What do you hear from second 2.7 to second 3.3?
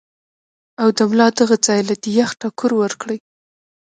ورکړي-